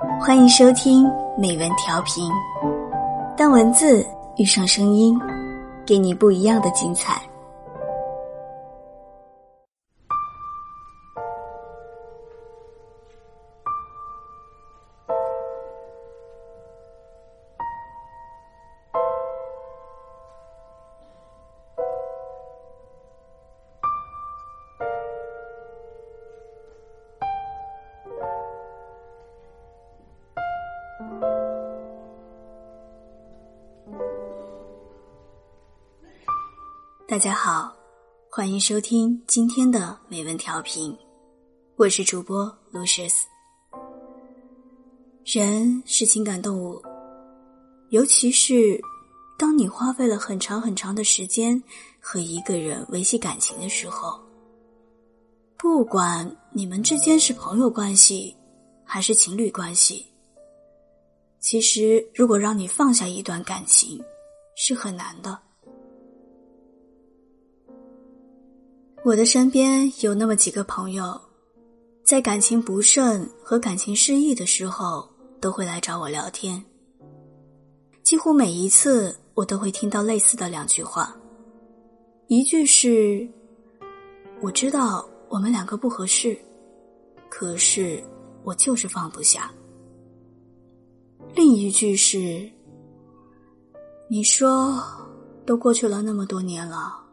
[0.00, 1.04] 欢迎收听
[1.36, 2.30] 美文调频，
[3.36, 5.18] 当文字遇上声音，
[5.84, 7.20] 给你不一样的精彩。
[37.18, 37.76] 大家好，
[38.30, 40.96] 欢迎收听今天的美文调频，
[41.74, 43.22] 我是主播 Lucius。
[45.24, 46.80] 人是情感动物，
[47.88, 48.80] 尤其是
[49.36, 51.60] 当你花费了很长很长的时间
[51.98, 54.16] 和一个人维系感情的时候，
[55.56, 58.32] 不管你们之间是朋友关系
[58.84, 60.06] 还是情侣关系，
[61.40, 64.00] 其实如果让你放下一段感情，
[64.54, 65.36] 是很难的。
[69.08, 71.18] 我的身边有那么几个朋友，
[72.04, 75.08] 在感情不顺和感情失意的时候，
[75.40, 76.62] 都会来找我聊天。
[78.02, 81.16] 几乎每一次，我都会听到类似的两句话：
[82.26, 83.26] 一句是
[84.44, 86.38] “我知道我们两个不合适，
[87.30, 88.04] 可是
[88.44, 89.50] 我就是放不下”；
[91.34, 92.46] 另一句是
[94.10, 94.78] “你说
[95.46, 97.04] 都过去了那么多年了。”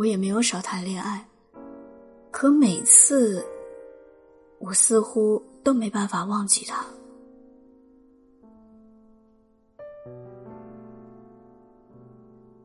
[0.00, 1.28] 我也没有少谈恋爱，
[2.30, 3.44] 可每次
[4.58, 6.82] 我似乎都没办法忘记他。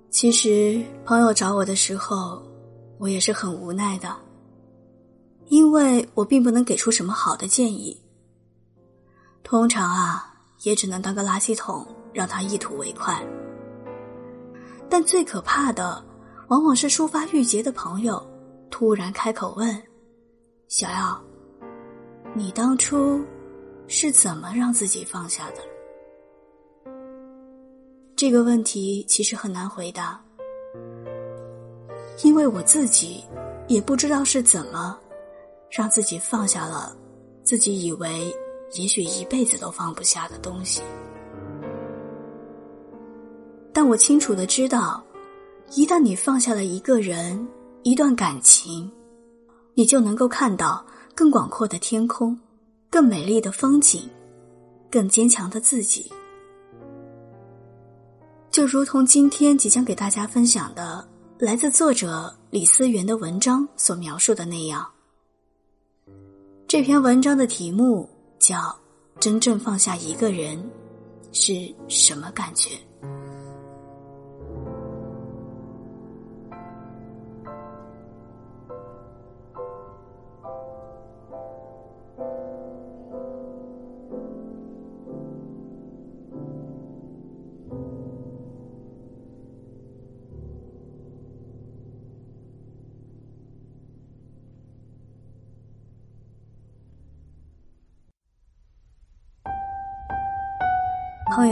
[0.09, 2.41] 其实朋友找我的时候，
[2.99, 4.15] 我也是很无奈的，
[5.47, 8.01] 因为我并不能给出什么好的建议。
[9.43, 13.21] 通常啊，也只能当个垃圾桶，让他一吐为快。
[14.89, 16.01] 但最可怕的。
[16.47, 18.23] 往往是抒发郁结的朋友，
[18.69, 19.81] 突然开口问
[20.69, 21.19] ：“小耀，
[22.35, 23.19] 你当初
[23.87, 25.57] 是怎么让自己放下的？”
[28.15, 30.23] 这个问题其实很难回答，
[32.23, 33.23] 因为我自己
[33.67, 34.99] 也不知道是怎么
[35.71, 36.95] 让自己放下了
[37.43, 38.33] 自己以为
[38.73, 40.83] 也许一辈子都放不下的东西。
[43.73, 45.04] 但我清楚的知道。
[45.73, 47.47] 一旦你放下了一个人、
[47.83, 48.89] 一段感情，
[49.73, 52.37] 你就能够看到更广阔的天空、
[52.89, 54.09] 更美丽的风景、
[54.89, 56.11] 更坚强的自己。
[58.51, 61.05] 就如同今天即将给大家分享的
[61.37, 64.87] 来自作者李思源的文章所描述的那样。
[66.67, 68.09] 这篇文章的题目
[68.39, 68.55] 叫
[69.19, 70.57] 《真正放下一个人
[71.33, 71.53] 是
[71.89, 72.69] 什么感觉》。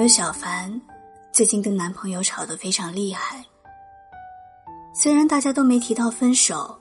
[0.03, 0.81] 友小凡
[1.31, 3.41] 最近跟男朋友吵得非常厉害。
[4.93, 6.77] 虽然大家都没提到分手，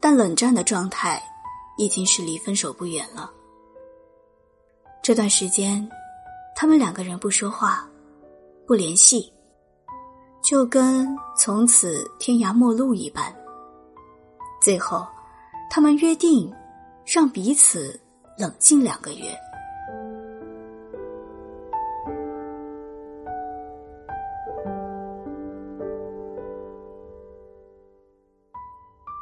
[0.00, 1.22] 但冷战的状态
[1.78, 3.30] 已经是离分手不远了。
[5.00, 5.88] 这段时间，
[6.56, 7.88] 他们两个人不说话，
[8.66, 9.32] 不联系，
[10.42, 13.32] 就跟从此天涯陌路一般。
[14.60, 15.06] 最后，
[15.70, 16.52] 他们约定
[17.06, 17.98] 让彼此
[18.36, 19.38] 冷静两个月。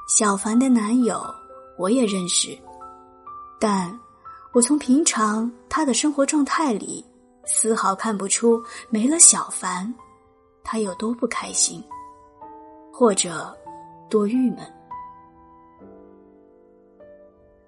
[0.08, 1.22] 小凡的男友
[1.76, 2.58] 我也认识，
[3.60, 3.96] 但
[4.54, 7.04] 我从平常他的生活状态里，
[7.44, 9.94] 丝毫看不出没了小凡，
[10.64, 11.84] 他有多不开心，
[12.90, 13.54] 或者
[14.08, 14.60] 多郁闷。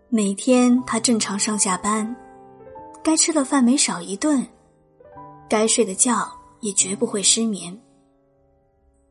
[0.09, 2.17] 每天他正常上下班，
[3.03, 4.45] 该吃的饭没少一顿，
[5.47, 6.27] 该睡的觉
[6.61, 7.79] 也绝不会失眠，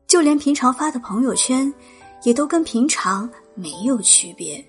[0.08, 1.72] 就连平常发的朋友圈。
[2.22, 4.64] 也都跟平常没有区别。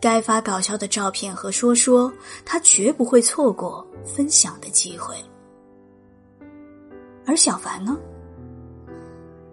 [0.00, 2.12] 该发搞笑的照片和说说，
[2.44, 5.16] 他绝不会错过分享的机会。
[7.24, 7.98] 而小凡呢？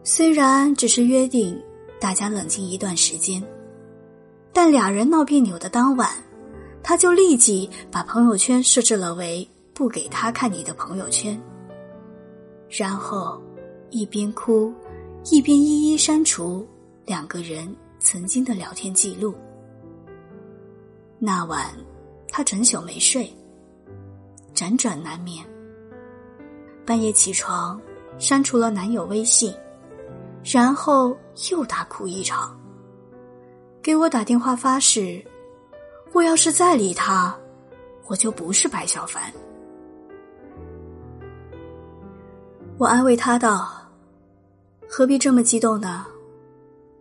[0.03, 1.59] 虽然只是约定
[1.99, 3.41] 大家冷静一段时间，
[4.51, 6.09] 但俩人闹别扭的当晚，
[6.83, 11.41] 他就立即把朋友圈设置了为不给他看你的朋友圈，
[12.69, 13.41] 然后
[13.89, 14.71] 一边哭，
[15.31, 16.67] 一边一一删除
[17.05, 19.33] 两个人曾经的聊天记录。
[21.17, 21.73] 那晚，
[22.27, 23.33] 他整宿没睡，
[24.53, 25.45] 辗转难眠。
[26.85, 27.79] 半夜起床，
[28.19, 29.53] 删除了男友微信，
[30.43, 31.15] 然后
[31.51, 32.59] 又大哭一场。
[33.81, 35.23] 给我打电话发誓，
[36.11, 37.33] 我要是再理他，
[38.07, 39.31] 我就不是白小凡。
[42.77, 43.71] 我安慰他道
[44.95, 46.05] ：“何必这么激动呢？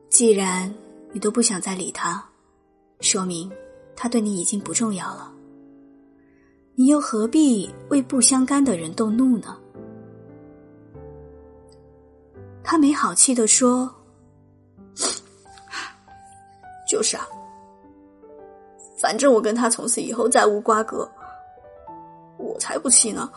[0.09, 0.75] 既然
[1.13, 2.25] 你都不想再理他，
[3.01, 3.53] 说明……”
[3.95, 5.31] 他对你已经不重要了，
[6.75, 9.59] 你又何必为不相干的人动怒呢？
[12.65, 13.95] 他没好气的说
[16.89, 17.29] ：“就是啊，
[18.97, 21.07] 反正我跟他从此以后再无瓜葛，
[22.39, 23.31] 我才不气呢！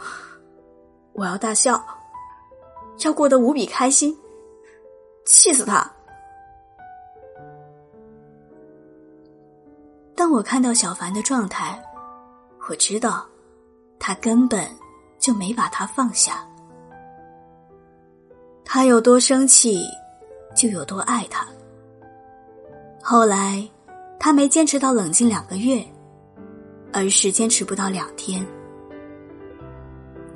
[1.11, 1.85] 我要大笑，
[3.03, 4.17] 要过得无比开心，
[5.25, 5.91] 气死他！”
[10.15, 11.77] 当我看到小凡的状态，
[12.69, 13.25] 我知道，
[13.99, 14.65] 他根本
[15.19, 16.47] 就没把他放下。
[18.63, 19.85] 他有多生气，
[20.55, 21.45] 就有多爱他。
[23.03, 23.67] 后来，
[24.19, 25.85] 他没坚持到冷静两个月，
[26.91, 28.45] 而是坚持不到两天，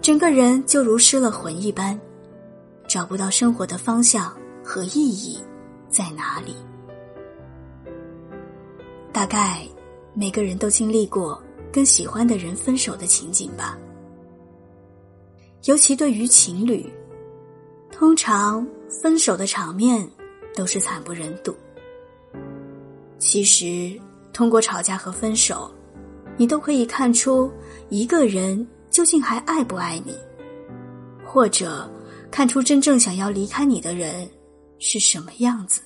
[0.01, 2.00] 整个人就如失了魂一般，
[2.88, 4.35] 找不到生活的方向
[4.69, 5.39] 和意义
[5.89, 6.56] 在哪里。
[9.12, 9.68] 大概
[10.13, 13.75] 每个人都经历过跟喜欢的人分手的情景吧。
[15.63, 16.88] 尤其对于情侣，
[17.92, 20.07] 通常分手的场面
[20.54, 21.56] 都是惨不忍睹。
[23.18, 24.00] 其实，
[24.31, 25.74] 通过吵架和分手，
[26.38, 27.51] 你都可以看出
[27.89, 30.16] 一个人究竟还爱不爱你，
[31.25, 31.89] 或者
[32.30, 34.30] 看出真正想要离开你的人
[34.79, 35.81] 是什么样子。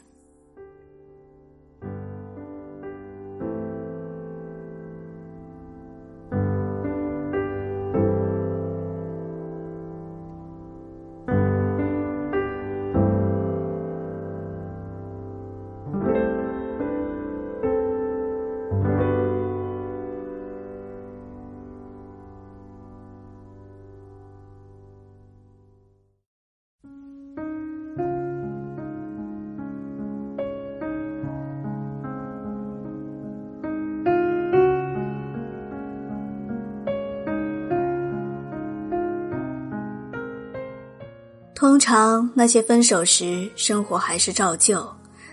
[41.63, 44.85] 通常那些分手时生活还是照旧，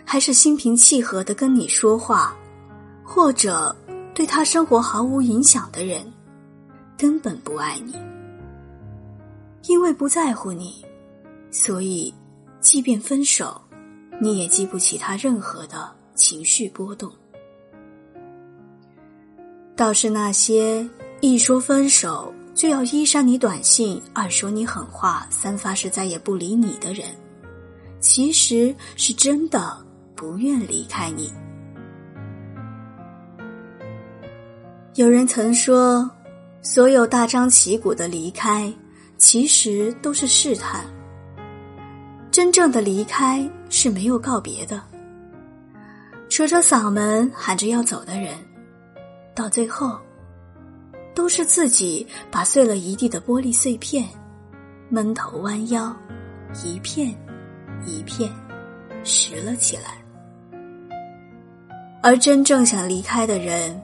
[0.04, 2.32] 还是心平气和的跟你说话，
[3.02, 3.74] 或者
[4.14, 6.00] 对他生活毫无影响的人，
[6.96, 7.96] 根本不爱你。
[9.64, 10.86] 因为不在乎你，
[11.50, 12.14] 所以
[12.60, 13.60] 即便分手，
[14.20, 17.10] 你也激不起他任何的情绪波动。
[19.74, 20.88] 倒是那些
[21.20, 22.32] 一说分手。
[22.55, 27.06] 就要一删你短信，二说你狠话，三发誓再也不理你的人，
[28.00, 29.76] 其实是真的
[30.14, 31.32] 不愿离开你。
[34.94, 36.11] 有人曾说，
[36.61, 38.71] 所有大张旗鼓的离开，
[39.16, 40.85] 其实都是试探。
[42.30, 44.83] 真正的离开是没有告别的，
[46.28, 48.35] 扯着嗓门喊着要走的人，
[49.35, 49.99] 到最后。
[51.20, 54.08] 都是自己把碎了一地的玻璃碎片，
[54.88, 55.94] 闷头弯腰，
[56.64, 57.14] 一片
[57.84, 58.32] 一片
[59.04, 60.02] 拾了起来。
[62.02, 63.78] 而真正想离开的人，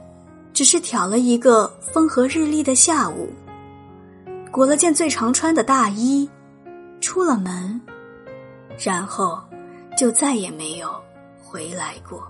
[0.51, 3.29] 只是挑了一个风和日丽的下午，
[4.51, 6.27] 裹了件最常穿的大衣，
[6.99, 7.79] 出了门，
[8.83, 9.39] 然后
[9.95, 10.89] 就再也没有
[11.39, 12.27] 回来过。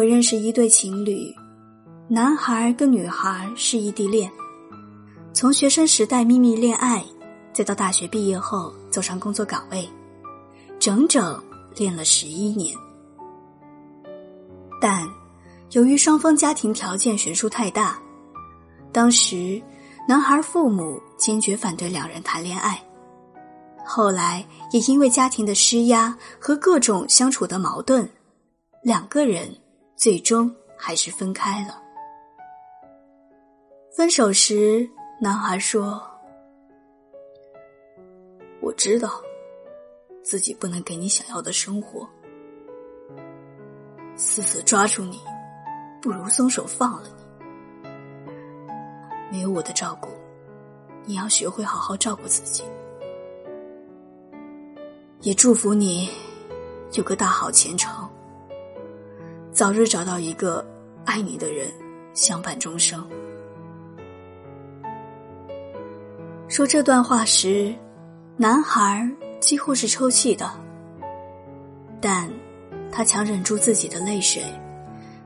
[0.00, 1.30] 我认识一对情侣，
[2.08, 4.32] 男孩跟女孩是异地恋，
[5.34, 7.04] 从学生时代秘密恋爱，
[7.52, 9.86] 再到大学毕业后走上工作岗位，
[10.78, 11.38] 整整
[11.76, 12.74] 恋了十一年。
[14.80, 15.06] 但
[15.72, 18.00] 由于双方家庭条件悬殊太大，
[18.90, 19.60] 当时
[20.08, 22.82] 男孩父母坚决反对两人谈恋爱。
[23.84, 24.42] 后来
[24.72, 28.08] 也因为家庭的施压和各种相处的矛盾，
[28.82, 29.54] 两个人
[30.00, 31.78] 最终还是分开了。
[33.94, 34.88] 分手时，
[35.20, 36.02] 男孩说
[38.62, 39.20] ：“我知道
[40.22, 42.08] 自己不能给你想要的生活，
[44.16, 45.20] 死死抓住你，
[46.00, 47.90] 不如松手放了你。
[49.30, 50.08] 没有我的照顾，
[51.04, 52.64] 你要学会好好照顾自己。”
[55.20, 56.08] 也祝福你
[56.94, 58.09] 有个大好前程，
[59.52, 60.64] 早日找到一个
[61.04, 61.68] 爱你的人
[62.14, 63.06] 相伴终生。
[66.48, 67.74] 说这段话时，
[68.36, 69.08] 男孩
[69.40, 70.50] 几乎是抽泣的，
[72.00, 72.30] 但
[72.90, 74.42] 他强忍住自己的泪水，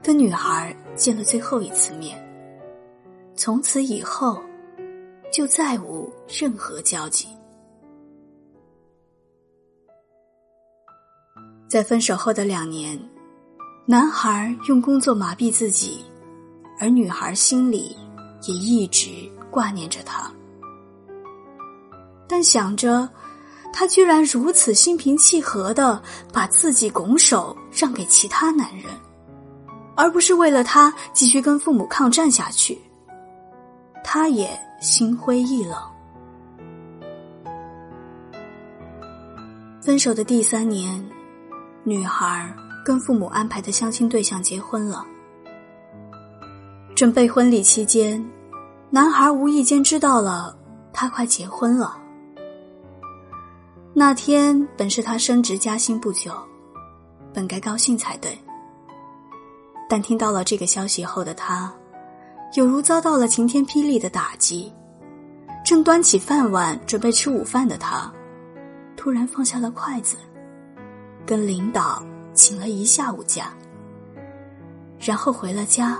[0.03, 2.19] 跟女孩见了最后一次面。
[3.35, 4.43] 从此以后，
[5.33, 7.29] 就再无任何交集。
[11.69, 12.99] 在分手后的两年，
[13.87, 16.03] 男孩用工作麻痹自己，
[16.81, 17.95] 而女孩心里
[18.49, 19.11] 也一直
[19.51, 20.33] 挂念着他。
[22.27, 23.07] 但想着，
[23.75, 28.87] 他居然如此心平气和的把自己拱手让给其他男人，
[29.95, 32.81] 而不是为了他继续跟父母抗战下去，
[34.03, 35.79] 他也心灰意冷。
[39.83, 41.05] 分手的第三年。
[41.87, 42.51] 女孩
[42.85, 45.05] 跟父母安排的相亲对象结婚了。
[46.95, 48.25] 准备婚礼期间，
[48.91, 50.57] 男孩无意间知道了
[50.93, 51.99] 他快结婚了。
[53.93, 56.33] 那天本是他升职加薪不久，
[57.33, 58.39] 本该高兴才对。
[59.89, 61.73] 但听到了这个消息后的他，
[62.55, 64.73] 有如遭到了晴天霹雳的打击。
[65.65, 68.13] 正端起饭碗准备吃午饭的他，
[68.97, 70.17] 突然放下了筷子。
[71.27, 73.55] 跟领导请了一下午假，
[74.99, 75.99] 然后回了家。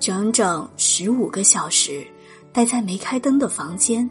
[0.00, 2.04] 整整十五个小时，
[2.52, 4.08] 待在没开灯的房间，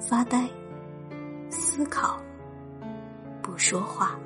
[0.00, 0.48] 发呆、
[1.48, 2.18] 思考、
[3.42, 4.18] 不说话。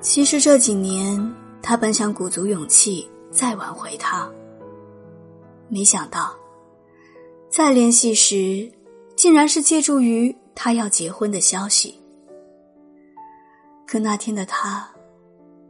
[0.00, 4.28] 其实这几年，他本想鼓足勇气再挽回他，
[5.68, 6.41] 没想到。
[7.52, 8.72] 再联系时，
[9.14, 11.94] 竟然是借助于他要结婚的消息。
[13.86, 14.90] 可那天的他，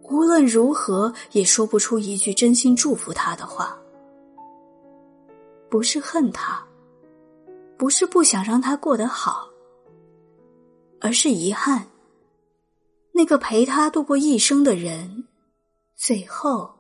[0.03, 3.77] 无论如何也说不出一句真心祝福他的话。
[5.69, 6.65] 不是恨他，
[7.77, 9.49] 不是不想让他过得好，
[11.01, 11.85] 而是遗憾。
[13.11, 15.27] 那个陪他度过一生的人，
[15.97, 16.73] 最后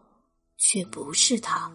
[0.57, 1.69] 却不是他。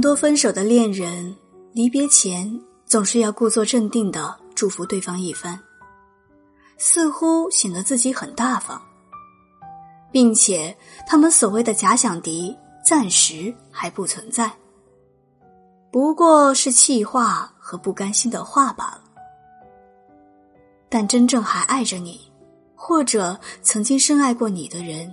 [0.00, 1.36] 多分手的恋人，
[1.72, 5.58] 离别前总是要故作镇定的祝福对方一番，
[6.78, 8.80] 似乎显得自己很大方，
[10.12, 10.76] 并且
[11.06, 14.50] 他们所谓的假想敌暂时还不存在，
[15.90, 19.02] 不过是气话和不甘心的话罢了。
[20.88, 22.20] 但真正还爱着你，
[22.74, 25.12] 或者曾经深爱过你的人，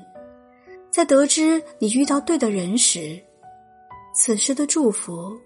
[0.92, 3.22] 在得知你遇到对的人时，
[4.20, 5.40] 此时的祝福，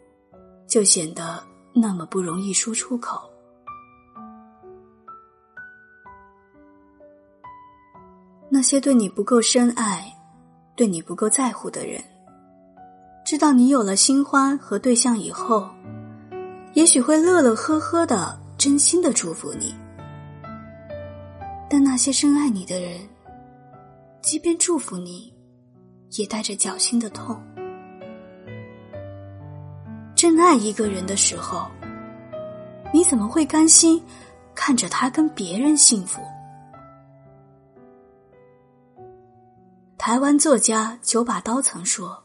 [0.65, 3.29] 就显得那么不容易说出口。
[8.49, 10.09] 那些对你不够深爱、
[10.73, 12.01] 对你不够在乎的人，
[13.25, 15.69] 知道你有了新欢和对象以后，
[16.73, 19.75] 也许会乐乐呵呵的、真心的祝福你。
[21.69, 23.01] 但那些深爱你的人，
[24.21, 25.33] 即便祝福你，
[26.11, 27.37] 也带着绞心的痛。
[30.21, 31.65] 真爱一个人的时候，
[32.93, 33.99] 你怎么会甘心
[34.53, 36.21] 看着他跟别人幸福？
[39.97, 42.23] 台湾作家九把刀曾说：“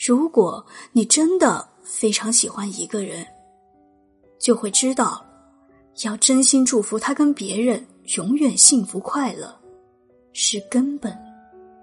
[0.00, 3.26] 如果你真的非常喜欢一个人，
[4.38, 5.22] 就会知道，
[6.04, 7.86] 要真心祝福他跟别人
[8.16, 9.54] 永远幸福快乐，
[10.32, 11.14] 是根本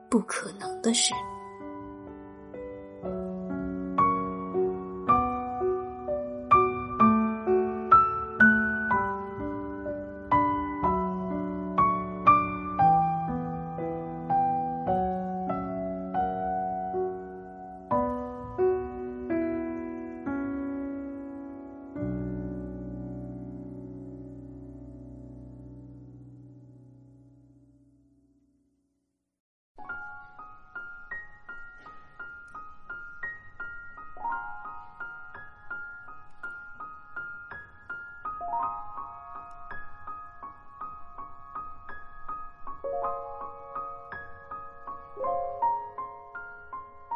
[0.10, 1.14] 不可能的事。”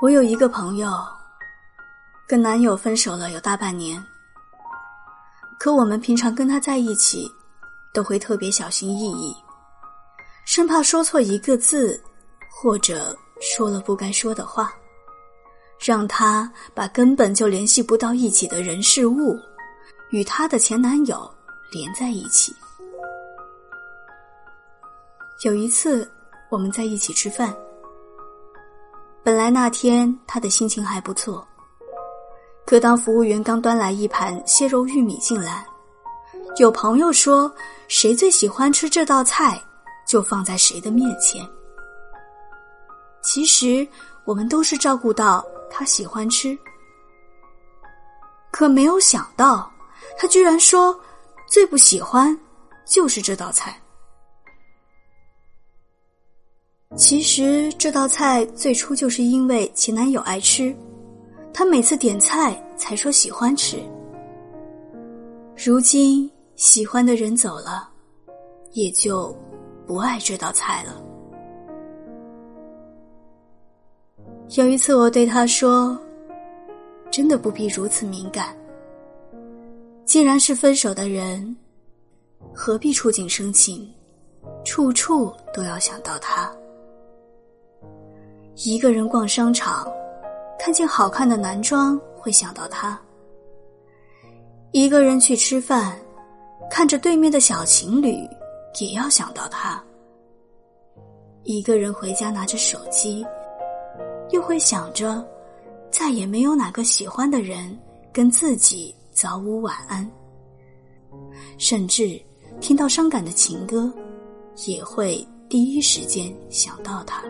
[0.08, 0.90] 我有一个朋友，
[2.26, 4.02] 跟男友分手了有大半年，
[5.60, 7.30] 可我们平常跟他在一起，
[7.94, 9.36] 都会特别小心翼翼，
[10.46, 12.02] 生怕说错一个字，
[12.50, 14.74] 或者说了不该说的话，
[15.78, 19.38] 让他把根本就联系不到一起的人事物，
[20.12, 21.30] 与他的前男友
[21.70, 22.56] 连在一起。
[25.44, 26.10] 有一次，
[26.48, 27.54] 我们在一起吃饭。
[29.28, 31.46] 本来那天他的心情还不错，
[32.66, 35.68] 可当服务员刚端来一盘蟹肉玉米进来，
[36.56, 37.54] 有朋友说
[37.90, 39.62] 谁最喜欢吃这道菜，
[40.08, 41.46] 就放在谁的面前。
[43.22, 43.86] 其实
[44.24, 46.58] 我们都是照顾到他喜欢吃，
[48.50, 49.70] 可没有想到
[50.18, 50.98] 他居然说
[51.50, 52.34] 最不喜欢
[52.86, 53.78] 就是这道菜。
[56.96, 60.76] 其实这道菜最初就是因为前男友爱吃，
[61.54, 63.78] 他每次点菜才说喜欢吃。
[65.56, 67.90] 如今喜欢的人走了，
[68.72, 69.36] 也就
[69.86, 71.04] 不爱这道菜了。
[74.56, 76.00] 有一次我对他说
[77.12, 78.56] ：“真的不必如此敏感。
[80.06, 81.56] 既然是分手的人，
[82.54, 83.88] 何必触景生情，
[84.64, 86.52] 处处都要想到他。”
[88.66, 89.88] 一个人逛商场，
[90.58, 92.98] 看见好看的男装会想到他；
[94.72, 95.96] 一个人去吃饭，
[96.68, 98.28] 看着对面的小情侣
[98.80, 99.80] 也要想到他；
[101.44, 103.24] 一个人回家拿着手机，
[104.32, 105.24] 又会想着
[105.92, 107.78] 再也没有哪个喜欢的人
[108.12, 110.10] 跟自己早午晚安，
[111.60, 112.20] 甚至
[112.60, 113.94] 听到伤感的情歌，
[114.66, 117.24] 也会第一时间想到他。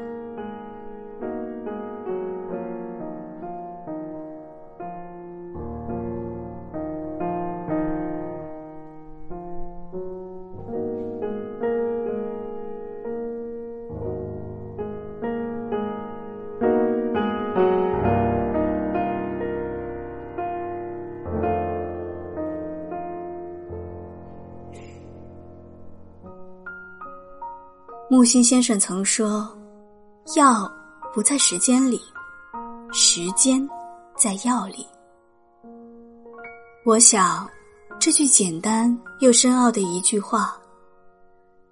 [28.09, 29.45] 木心先生曾说
[30.37, 30.71] ：“药
[31.13, 31.99] 不在时间里，
[32.89, 33.67] 时间
[34.15, 34.87] 在药里。”
[36.85, 37.45] 我想，
[37.99, 40.57] 这句简单又深奥的一句话，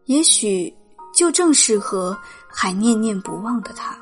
[0.08, 0.76] 也许
[1.14, 2.18] 就正适合
[2.50, 3.98] 还念念不忘的他。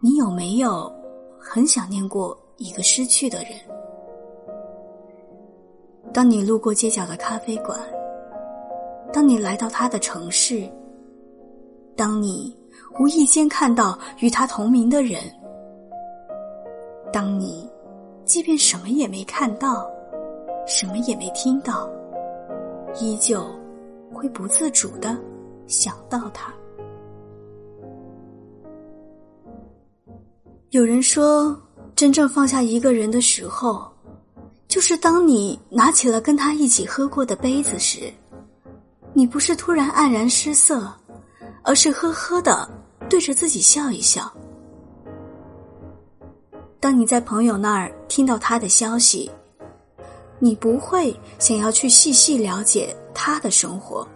[0.00, 0.90] 你有没有
[1.38, 3.50] 很想念过一个失去的人？
[6.10, 7.78] 当你路过街角的咖啡馆。
[9.14, 10.68] 当你来到他的城市，
[11.94, 12.52] 当你
[12.98, 15.20] 无意间看到与他同名的人，
[17.12, 17.70] 当你
[18.24, 19.88] 即便什么也没看到，
[20.66, 21.88] 什么也没听到，
[22.98, 23.46] 依旧
[24.12, 25.16] 会不自主的
[25.68, 26.52] 想到他。
[30.70, 31.56] 有人说，
[31.94, 33.88] 真正放下一个人的时候，
[34.66, 38.12] 就是当你拿起了跟他一起喝过的杯子时。
[39.16, 40.92] 你不是突然黯然失色，
[41.62, 42.68] 而是呵呵的
[43.08, 44.30] 对着自己笑一笑。
[46.80, 49.30] 当你在朋友那儿听到他的消息，
[50.40, 54.06] 你不会想要去细细了解他的生活。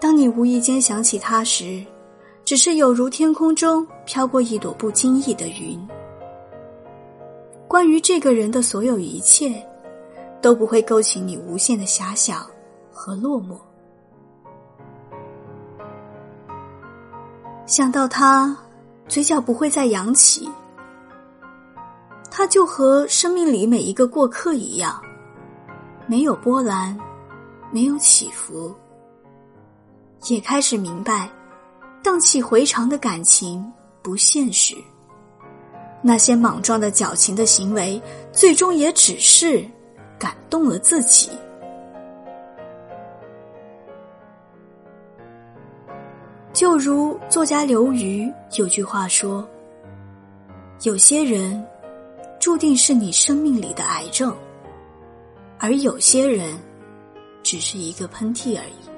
[0.00, 1.84] 当你无意间想起他时，
[2.44, 5.80] 只是有如天空中飘过一朵不经意的云。
[7.68, 9.64] 关于这个人的所有一切，
[10.42, 12.44] 都不会勾起你无限的遐想。
[13.00, 13.56] 和落寞，
[17.64, 18.58] 想到他，
[19.06, 20.50] 嘴角不会再扬起。
[22.28, 25.00] 他就和生命里每一个过客一样，
[26.08, 26.98] 没有波澜，
[27.70, 28.74] 没有起伏。
[30.26, 31.30] 也开始明白，
[32.02, 33.64] 荡气回肠的感情
[34.02, 34.74] 不现实。
[36.02, 39.64] 那些莽撞的矫情的行为，最终也只是
[40.18, 41.30] 感动了自己。
[46.58, 49.48] 就如作家刘瑜有句话说
[50.82, 51.64] ：“有些人
[52.40, 54.36] 注定是你生命里的癌症，
[55.56, 56.58] 而有些人
[57.44, 58.90] 只是一个喷嚏而已。”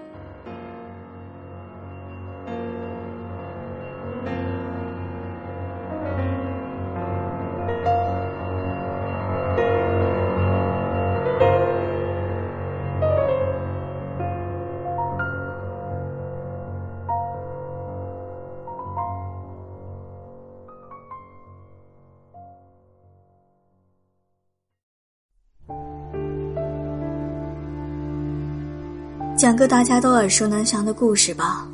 [29.40, 31.66] 讲个大家都耳熟能详的故事吧。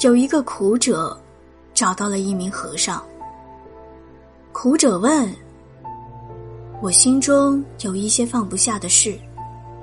[0.00, 1.18] 有一个苦者
[1.72, 3.02] 找到了一名和尚。
[4.52, 5.34] 苦者问
[6.82, 9.18] ：“我心中有一些放不下的事，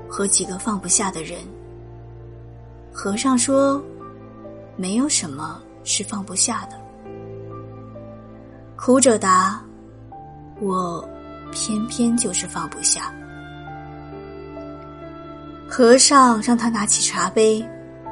[0.07, 1.39] 和几个放不下的人。”
[2.93, 3.83] 和尚说
[4.77, 6.79] ：“没有什么是放不下的。”
[8.77, 9.59] 苦者答
[10.61, 11.03] ：“我
[11.51, 13.11] 偏偏就是放不下。”
[15.77, 17.61] 和尚让他拿起茶杯，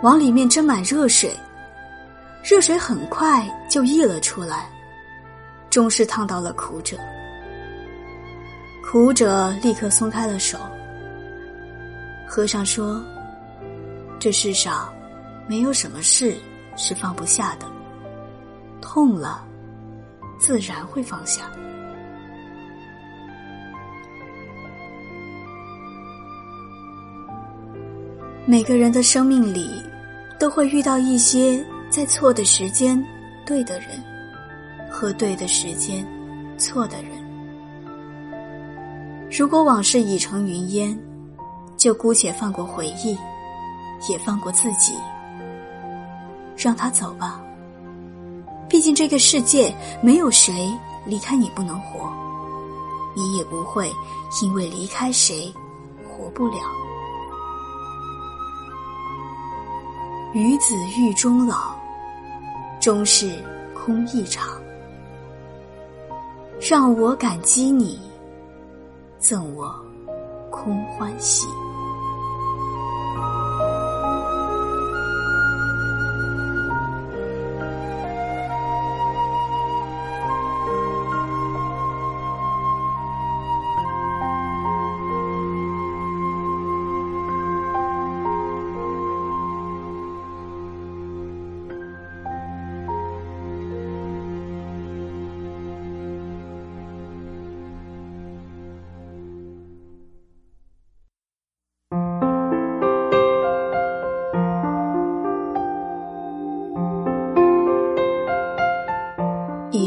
[0.01, 1.33] 往里面斟满热水，
[2.43, 4.69] 热水很快就溢了出来，
[5.69, 6.97] 终是烫到了苦者。
[8.83, 10.57] 苦者立刻松开了手。
[12.27, 13.01] 和尚说
[14.19, 14.93] ：“这世上
[15.47, 16.35] 没有什么事
[16.75, 17.65] 是放不下的，
[18.81, 19.41] 痛了，
[20.37, 21.49] 自然会放下。”
[28.45, 29.81] 每个人的生命里，
[30.37, 33.01] 都会遇到一些在错的时间
[33.45, 34.03] 对的人，
[34.91, 36.05] 和对的时间
[36.57, 37.11] 错的人。
[39.31, 40.99] 如果往事已成云烟，
[41.77, 43.17] 就姑且放过回忆，
[44.09, 44.93] 也放过自己，
[46.57, 47.41] 让他走吧。
[48.67, 50.69] 毕竟这个世界没有谁
[51.05, 52.11] 离开你不能活，
[53.15, 53.89] 你也不会
[54.41, 55.49] 因为离开谁
[56.05, 56.57] 活不了。
[60.33, 61.75] 与子欲终老，
[62.79, 63.31] 终是
[63.75, 64.49] 空一场。
[66.59, 67.99] 让我感激你，
[69.19, 69.71] 赠我
[70.49, 71.47] 空欢喜。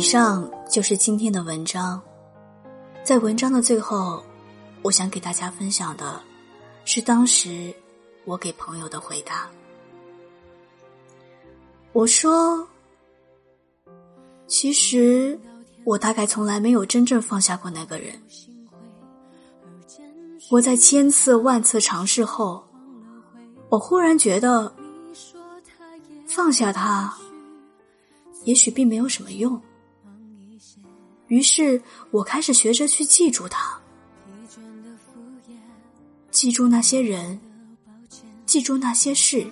[0.07, 2.01] 上就是今天的文章，
[3.03, 4.23] 在文章的最后，
[4.83, 6.23] 我想给大家分享的
[6.85, 7.75] 是当时
[8.25, 9.51] 我给朋友的回答。
[11.93, 12.65] 我说
[14.47, 15.37] ：“其实
[15.83, 18.15] 我大概从来没有真正放下过那个人。
[20.53, 22.65] 我在千次万次尝试后，
[23.69, 24.73] 我忽然觉得
[26.29, 27.13] 放下他，
[28.45, 29.61] 也许并没有什么用。”
[31.29, 33.81] 于是我开始学着去记住他，
[36.31, 37.41] 记住那些人，
[38.47, 39.47] 记住那些事。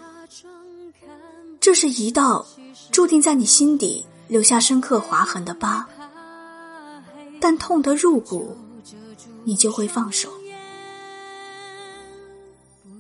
[1.58, 2.46] 这是一道
[2.92, 5.88] 注定在你心底留下深刻划痕的疤，
[7.40, 8.56] 但痛得入骨，
[9.44, 10.30] 你就会放手。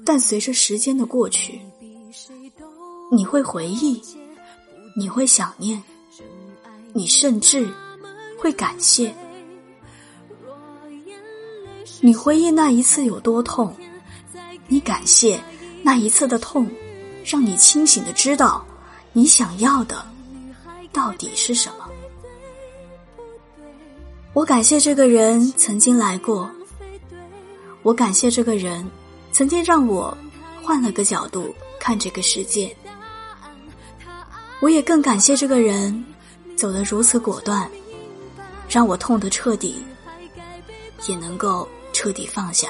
[0.04, 1.60] 但随着时间的过去，
[3.12, 4.02] 你会回忆，
[4.96, 5.82] 你会想念，
[6.92, 7.72] 你甚至。
[8.44, 9.10] 会感谢
[12.02, 13.74] 你回忆那一次有多痛，
[14.68, 15.42] 你感谢
[15.82, 16.70] 那一次的痛，
[17.24, 18.62] 让你清醒的知道
[19.14, 20.06] 你想要的
[20.92, 21.88] 到底是什么。
[24.34, 26.50] 我感谢这个人曾经来过，
[27.82, 28.86] 我感谢这个人
[29.32, 30.14] 曾经让我
[30.62, 32.76] 换了个角度看这个世界。
[34.60, 36.04] 我也更感谢这个人
[36.56, 37.66] 走得如此果断，
[38.68, 39.84] 让我痛得彻底，
[41.08, 42.68] 也能够彻底放下。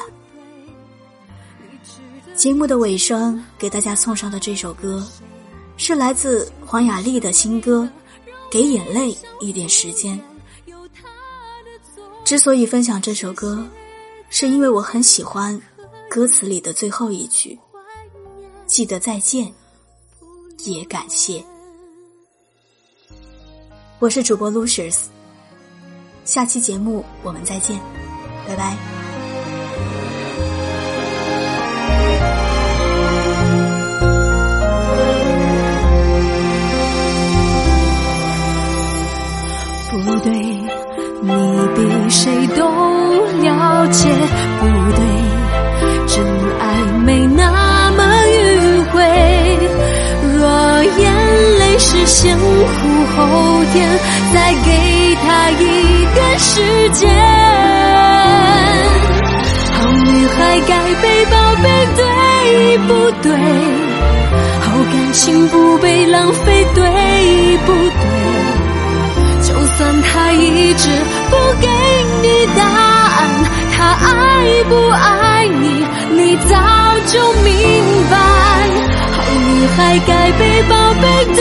[2.35, 5.07] 节目的尾声，给大家送上的这首歌，
[5.77, 7.89] 是来自黄雅莉的新歌
[8.51, 10.19] 《给眼泪一点时间》。
[12.25, 13.65] 之所以分享这首歌，
[14.31, 15.61] 是因为我很喜欢
[16.11, 17.59] 歌词里的最后一句
[18.67, 19.53] ：“记得再见，
[20.65, 21.45] 也感谢。”
[24.01, 25.05] 我是主播 Lucius，
[26.25, 27.79] 下期节目我们再见，
[28.49, 28.75] 拜拜。
[39.91, 41.31] 不对，你
[41.77, 42.65] 比谁都
[43.43, 44.09] 了解，
[44.61, 45.03] 不对，
[46.09, 46.25] 真
[46.59, 46.65] 爱
[47.05, 48.95] 没那么迂回。
[50.37, 50.43] 若
[50.99, 51.03] 眼
[51.59, 52.45] 泪是先苦
[53.17, 53.23] 后
[53.73, 53.89] 甜，
[54.35, 55.63] 再给他一
[56.47, 57.09] 时间。
[59.73, 62.03] 好女孩该被宝贝，对
[62.87, 62.91] 不
[63.23, 63.27] 对？
[64.61, 66.85] 好感情不被浪费，对
[67.65, 68.05] 不对？
[69.43, 70.89] 就算他一直
[71.31, 71.69] 不给
[72.23, 72.27] 你
[72.57, 73.17] 答案，
[73.73, 73.77] 他
[74.07, 74.09] 爱
[74.69, 75.65] 不爱你，
[76.11, 76.53] 你早
[77.07, 77.53] 就明
[78.11, 78.15] 白。
[79.13, 79.17] 好
[79.49, 81.03] 女孩该被宝贝，
[81.35, 81.41] 对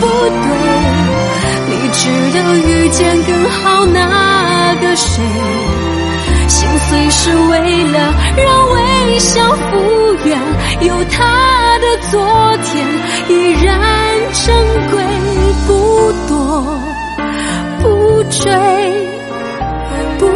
[0.00, 1.05] 不对？
[1.86, 5.22] 你值得遇见更好那个谁？
[6.48, 10.36] 心碎是为了让微笑复原，
[10.80, 12.20] 有他的昨
[12.64, 12.84] 天
[13.28, 13.78] 依然
[14.32, 14.52] 珍
[14.90, 15.00] 贵
[15.68, 16.36] 不多。
[18.28, 18.50] 追
[20.18, 20.26] 不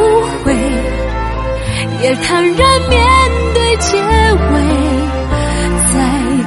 [0.44, 0.54] 回，
[2.00, 3.00] 也坦然面
[3.52, 4.52] 对结尾，
[5.92, 5.98] 再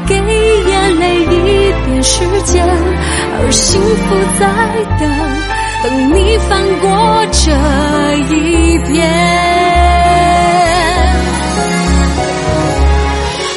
[0.07, 2.65] 给眼泪一点时间，
[3.35, 4.41] 而幸福在
[4.99, 5.03] 等，
[5.83, 6.85] 等你翻过
[7.31, 7.41] 这
[8.35, 8.93] 一篇。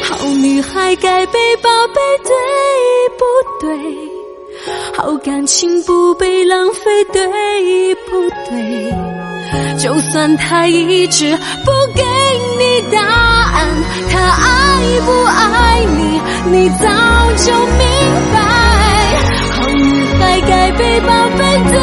[0.03, 2.31] 好女孩该被宝贝，对
[3.17, 3.23] 不
[3.61, 3.67] 对？
[4.95, 8.93] 好感情不被浪费，对不对？
[9.79, 12.03] 就算他一直不给
[12.57, 13.67] 你答案，
[14.11, 16.19] 他爱不爱你，
[16.51, 16.85] 你早
[17.37, 17.85] 就明
[18.33, 18.35] 白。
[20.19, 21.39] 该该被宝贝，
[21.71, 21.77] 对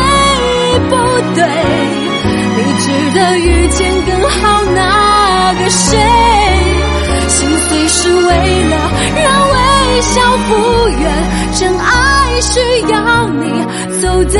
[0.89, 0.93] 不
[1.35, 1.41] 对？
[2.57, 4.79] 你值得遇见更好那
[5.55, 5.99] 个谁？
[7.29, 8.21] 心碎是为
[8.71, 8.75] 了
[9.23, 9.55] 让微
[10.01, 10.13] 笑
[10.49, 11.03] 复原，
[11.59, 11.93] 真爱。
[12.41, 13.43] 需要你
[14.03, 14.39] 走得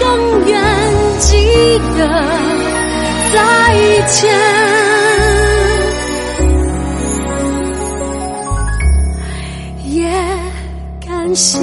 [0.00, 0.62] 更远，
[1.18, 1.28] 记
[1.98, 2.00] 得
[3.32, 3.36] 再
[4.06, 4.18] 见，
[9.84, 10.08] 也
[11.06, 11.58] 感谢。